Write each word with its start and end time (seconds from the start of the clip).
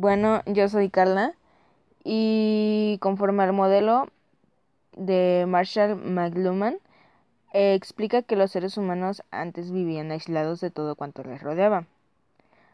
Bueno, 0.00 0.40
yo 0.46 0.66
soy 0.70 0.88
Carla 0.88 1.34
y 2.04 2.96
conforme 3.02 3.42
al 3.42 3.52
modelo 3.52 4.08
de 4.96 5.44
Marshall 5.46 5.94
McLuhan, 5.96 6.78
eh, 7.52 7.74
explica 7.74 8.22
que 8.22 8.34
los 8.34 8.50
seres 8.50 8.78
humanos 8.78 9.22
antes 9.30 9.70
vivían 9.70 10.10
aislados 10.10 10.62
de 10.62 10.70
todo 10.70 10.94
cuanto 10.96 11.22
les 11.22 11.42
rodeaba. 11.42 11.84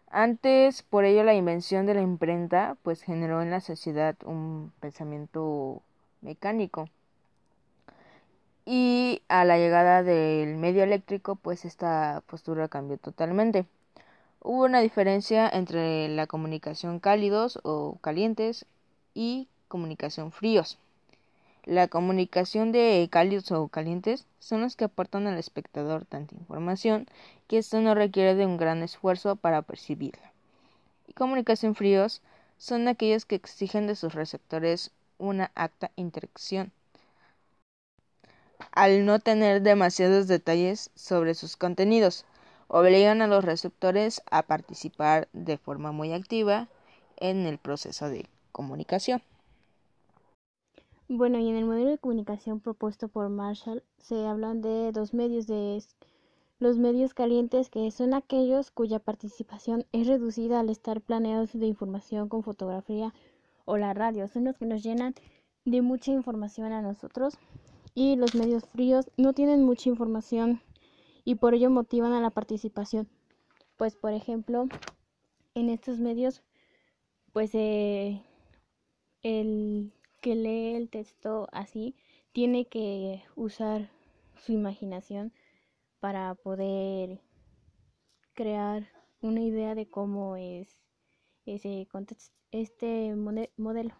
Antes, 0.09 0.85
por 0.85 1.05
ello, 1.05 1.25
la 1.25 1.35
invención 1.35 1.85
de 1.85 1.95
la 1.95 2.03
imprenta 2.03 2.77
pues 2.85 3.03
generó 3.03 3.43
en 3.43 3.51
la 3.51 3.61
sociedad 3.61 4.15
un 4.25 4.73
pensamiento 4.79 5.83
mecánico. 6.21 6.89
Y 8.65 9.21
a 9.29 9.45
la 9.45 9.59
llegada 9.59 10.05
del 10.05 10.59
medio 10.59 10.85
eléctrico, 10.85 11.35
pues 11.35 11.65
esta 11.65 12.23
postura 12.29 12.69
cambió 12.69 12.99
totalmente. 12.99 13.67
Hubo 14.49 14.63
una 14.63 14.79
diferencia 14.79 15.49
entre 15.49 16.07
la 16.07 16.29
comunicación 16.29 17.01
cálidos 17.01 17.59
o 17.65 17.99
calientes 18.01 18.65
y 19.13 19.49
comunicación 19.67 20.31
fríos. 20.31 20.79
La 21.65 21.89
comunicación 21.89 22.71
de 22.71 23.09
cálidos 23.11 23.51
o 23.51 23.67
calientes 23.67 24.25
son 24.39 24.61
los 24.61 24.77
que 24.77 24.85
aportan 24.85 25.27
al 25.27 25.37
espectador 25.37 26.05
tanta 26.05 26.37
información 26.37 27.09
que 27.49 27.59
esto 27.59 27.81
no 27.81 27.97
requiere 27.97 28.37
de 28.37 28.47
un 28.47 28.57
gran 28.57 28.85
esfuerzo 28.85 29.35
para 29.35 29.63
percibirla. 29.63 30.31
Y 31.09 31.15
comunicación 31.15 31.75
fríos 31.75 32.23
son 32.57 32.87
aquellos 32.87 33.25
que 33.25 33.35
exigen 33.35 33.89
de 33.89 33.97
sus 33.97 34.15
receptores 34.15 34.93
una 35.19 35.51
acta 35.57 35.91
interacción. 35.97 36.71
Al 38.71 39.05
no 39.07 39.19
tener 39.19 39.63
demasiados 39.63 40.29
detalles 40.29 40.93
sobre 40.95 41.35
sus 41.35 41.57
contenidos, 41.57 42.25
obligan 42.69 43.23
a 43.23 43.27
los 43.27 43.45
receptores 43.45 44.23
a 44.31 44.43
participar 44.43 45.29
de 45.33 45.59
forma 45.59 45.93
muy 45.93 46.13
activa 46.13 46.69
en 47.17 47.47
el 47.47 47.59
proceso 47.59 48.09
de 48.09 48.27
comunicación. 48.53 49.23
Bueno, 51.09 51.39
y 51.39 51.49
en 51.49 51.57
el 51.57 51.65
modelo 51.65 51.91
de 51.91 51.99
comunicación 51.99 52.59
propuesto 52.59 53.09
por 53.09 53.29
Marshall 53.29 53.85
se 53.99 54.27
hablan 54.27 54.61
de 54.61 54.91
dos 54.91 55.15
medios 55.15 55.47
de 55.47 55.81
los 56.59 56.79
medios 56.79 57.15
calientes 57.15 57.69
que 57.69 57.91
son 57.91 58.15
aquellos 58.15 58.71
cuya 58.71 58.99
participación 58.99 59.85
es 59.93 60.07
reducida 60.07 60.59
al 60.59 60.71
estar 60.71 61.01
planeados 61.01 61.53
de 61.53 61.67
información 61.67 62.29
con 62.29 62.43
fotografía 62.43 63.13
o 63.67 63.77
la 63.77 63.95
radio, 63.95 64.27
son 64.27 64.45
los 64.45 64.57
que 64.57 64.65
nos 64.65 64.83
llenan 64.83 65.15
de 65.65 65.83
mucha 65.83 66.13
información 66.13 66.73
a 66.73 66.83
nosotros 66.83 67.39
y 67.95 68.17
los 68.17 68.35
medios 68.35 68.65
fríos 68.65 69.11
no 69.17 69.33
tienen 69.33 69.65
mucha 69.65 69.89
información 69.89 70.61
y 71.27 71.35
por 71.35 71.55
ello 71.55 71.69
motivan 71.69 72.13
a 72.13 72.21
la 72.23 72.31
participación. 72.31 73.09
Pues 73.77 73.97
por 73.97 74.13
ejemplo, 74.13 74.69
en 75.55 75.69
estos 75.69 75.99
medios 75.99 76.43
pues 77.33 77.51
eh, 77.55 78.23
el 79.21 79.93
que 80.23 80.37
lee 80.37 80.75
el 80.77 80.89
texto 80.89 81.49
así 81.53 81.97
tiene 82.33 82.67
que 82.67 83.25
usar 83.35 83.91
su 84.37 84.53
imaginación 84.53 85.33
para 86.01 86.35
poder 86.37 87.21
crear 88.33 88.89
una 89.21 89.41
idea 89.41 89.75
de 89.75 89.91
cómo 89.91 90.37
es 90.37 90.79
ese 91.45 91.89
este 92.53 93.15
modelo. 93.57 93.95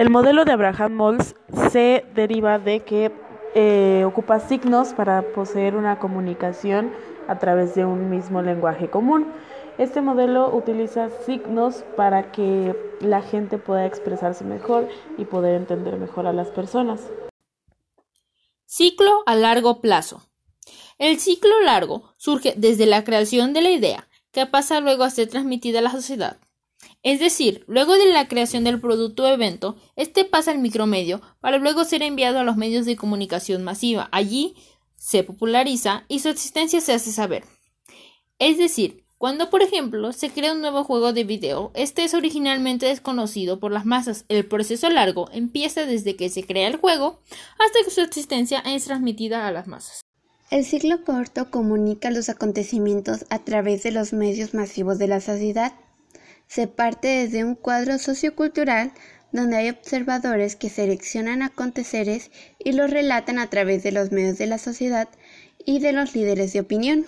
El 0.00 0.08
modelo 0.08 0.46
de 0.46 0.52
Abraham 0.52 0.94
Mols 0.94 1.34
se 1.70 2.06
deriva 2.14 2.58
de 2.58 2.80
que 2.84 3.12
eh, 3.54 4.02
ocupa 4.06 4.40
signos 4.40 4.94
para 4.94 5.20
poseer 5.34 5.76
una 5.76 5.98
comunicación 5.98 6.90
a 7.28 7.38
través 7.38 7.74
de 7.74 7.84
un 7.84 8.08
mismo 8.08 8.40
lenguaje 8.40 8.88
común. 8.88 9.30
Este 9.76 10.00
modelo 10.00 10.56
utiliza 10.56 11.10
signos 11.26 11.84
para 11.98 12.32
que 12.32 12.74
la 13.02 13.20
gente 13.20 13.58
pueda 13.58 13.84
expresarse 13.84 14.42
mejor 14.42 14.88
y 15.18 15.26
poder 15.26 15.54
entender 15.54 15.98
mejor 15.98 16.26
a 16.26 16.32
las 16.32 16.48
personas. 16.48 17.02
Ciclo 18.64 19.22
a 19.26 19.34
largo 19.34 19.82
plazo. 19.82 20.22
El 20.96 21.20
ciclo 21.20 21.60
largo 21.60 22.14
surge 22.16 22.54
desde 22.56 22.86
la 22.86 23.04
creación 23.04 23.52
de 23.52 23.60
la 23.60 23.70
idea, 23.70 24.08
que 24.32 24.46
pasa 24.46 24.80
luego 24.80 25.04
a 25.04 25.10
ser 25.10 25.28
transmitida 25.28 25.80
a 25.80 25.82
la 25.82 25.90
sociedad. 25.90 26.38
Es 27.02 27.20
decir, 27.20 27.64
luego 27.66 27.94
de 27.96 28.12
la 28.12 28.28
creación 28.28 28.64
del 28.64 28.80
producto 28.80 29.24
o 29.24 29.28
evento, 29.28 29.76
este 29.96 30.24
pasa 30.24 30.50
al 30.50 30.58
micromedio 30.58 31.20
para 31.40 31.58
luego 31.58 31.84
ser 31.84 32.02
enviado 32.02 32.38
a 32.38 32.44
los 32.44 32.56
medios 32.56 32.86
de 32.86 32.96
comunicación 32.96 33.64
masiva. 33.64 34.08
Allí 34.12 34.54
se 34.96 35.24
populariza 35.24 36.04
y 36.08 36.20
su 36.20 36.28
existencia 36.28 36.80
se 36.80 36.92
hace 36.92 37.10
saber. 37.12 37.44
Es 38.38 38.58
decir, 38.58 39.04
cuando 39.20 39.50
por 39.50 39.62
ejemplo 39.62 40.12
se 40.12 40.30
crea 40.30 40.54
un 40.54 40.62
nuevo 40.62 40.82
juego 40.82 41.12
de 41.12 41.24
video, 41.24 41.72
este 41.74 42.04
es 42.04 42.14
originalmente 42.14 42.86
desconocido 42.86 43.60
por 43.60 43.70
las 43.70 43.84
masas. 43.84 44.24
El 44.28 44.46
proceso 44.46 44.88
largo 44.88 45.28
empieza 45.32 45.84
desde 45.84 46.16
que 46.16 46.30
se 46.30 46.44
crea 46.44 46.68
el 46.68 46.76
juego 46.76 47.20
hasta 47.58 47.80
que 47.84 47.90
su 47.90 48.00
existencia 48.00 48.60
es 48.60 48.84
transmitida 48.84 49.46
a 49.46 49.52
las 49.52 49.66
masas. 49.66 50.00
El 50.50 50.64
ciclo 50.64 51.04
corto 51.04 51.50
comunica 51.50 52.10
los 52.10 52.28
acontecimientos 52.28 53.26
a 53.28 53.40
través 53.40 53.82
de 53.82 53.92
los 53.92 54.12
medios 54.12 54.54
masivos 54.54 54.98
de 54.98 55.08
la 55.08 55.20
sociedad. 55.20 55.74
Se 56.50 56.66
parte 56.66 57.06
desde 57.06 57.44
un 57.44 57.54
cuadro 57.54 57.96
sociocultural 58.00 58.90
donde 59.30 59.56
hay 59.56 59.68
observadores 59.68 60.56
que 60.56 60.68
seleccionan 60.68 61.42
aconteceres 61.42 62.32
y 62.58 62.72
los 62.72 62.90
relatan 62.90 63.38
a 63.38 63.48
través 63.48 63.84
de 63.84 63.92
los 63.92 64.10
medios 64.10 64.36
de 64.36 64.48
la 64.48 64.58
sociedad 64.58 65.08
y 65.64 65.78
de 65.78 65.92
los 65.92 66.16
líderes 66.16 66.52
de 66.52 66.58
opinión. 66.58 67.06